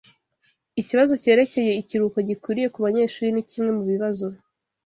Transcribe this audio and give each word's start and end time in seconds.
Ikibazo 0.81 1.13
cyerekeye 1.23 1.71
ikiruhuko 1.81 2.19
gikwiriye 2.29 2.67
ku 2.73 2.79
banyeshuri 2.85 3.29
ni 3.31 3.43
kimwe 3.49 3.69
mu 3.77 3.83
bibazo 3.91 4.27